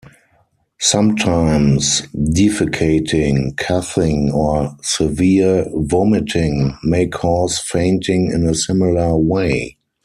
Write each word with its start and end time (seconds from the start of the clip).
Sometimes 0.79 2.01
defecating, 2.15 3.55
coughing, 3.55 4.31
or 4.31 4.75
severe 4.81 5.67
vomiting 5.75 6.75
may 6.83 7.05
cause 7.05 7.59
fainting 7.59 8.31
in 8.31 8.47
a 8.49 8.55
similar 8.55 9.15
way. 9.15 9.77